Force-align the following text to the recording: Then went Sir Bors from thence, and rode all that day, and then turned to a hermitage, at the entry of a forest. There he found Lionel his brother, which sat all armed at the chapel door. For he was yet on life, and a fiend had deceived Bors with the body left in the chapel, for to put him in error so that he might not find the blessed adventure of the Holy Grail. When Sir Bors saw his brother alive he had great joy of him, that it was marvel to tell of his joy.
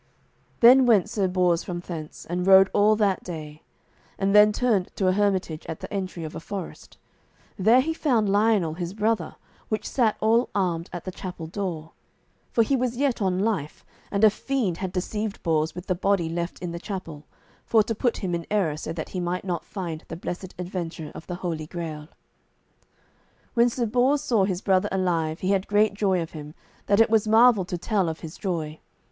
Then 0.61 0.87
went 0.87 1.11
Sir 1.11 1.27
Bors 1.27 1.63
from 1.63 1.79
thence, 1.81 2.25
and 2.25 2.47
rode 2.47 2.71
all 2.73 2.95
that 2.95 3.23
day, 3.23 3.61
and 4.17 4.33
then 4.33 4.51
turned 4.51 4.87
to 4.95 5.07
a 5.07 5.11
hermitage, 5.11 5.63
at 5.67 5.79
the 5.79 5.93
entry 5.93 6.23
of 6.23 6.33
a 6.33 6.39
forest. 6.39 6.97
There 7.59 7.81
he 7.81 7.93
found 7.93 8.27
Lionel 8.27 8.73
his 8.73 8.95
brother, 8.95 9.35
which 9.69 9.87
sat 9.87 10.17
all 10.19 10.49
armed 10.55 10.89
at 10.91 11.05
the 11.05 11.11
chapel 11.11 11.45
door. 11.45 11.91
For 12.51 12.63
he 12.63 12.75
was 12.75 12.97
yet 12.97 13.21
on 13.21 13.37
life, 13.41 13.85
and 14.09 14.23
a 14.23 14.31
fiend 14.31 14.77
had 14.77 14.91
deceived 14.91 15.43
Bors 15.43 15.75
with 15.75 15.85
the 15.85 15.93
body 15.93 16.29
left 16.29 16.57
in 16.63 16.71
the 16.71 16.79
chapel, 16.79 17.25
for 17.63 17.83
to 17.83 17.93
put 17.93 18.17
him 18.17 18.33
in 18.33 18.47
error 18.49 18.77
so 18.77 18.91
that 18.93 19.09
he 19.09 19.19
might 19.19 19.45
not 19.45 19.63
find 19.63 20.03
the 20.07 20.15
blessed 20.15 20.55
adventure 20.57 21.11
of 21.13 21.27
the 21.27 21.35
Holy 21.45 21.67
Grail. 21.67 22.07
When 23.53 23.69
Sir 23.69 23.85
Bors 23.85 24.23
saw 24.23 24.45
his 24.45 24.61
brother 24.61 24.89
alive 24.91 25.41
he 25.41 25.51
had 25.51 25.67
great 25.67 25.93
joy 25.93 26.23
of 26.23 26.31
him, 26.31 26.55
that 26.87 26.99
it 26.99 27.11
was 27.11 27.27
marvel 27.27 27.65
to 27.65 27.77
tell 27.77 28.09
of 28.09 28.21
his 28.21 28.35
joy. 28.39 28.79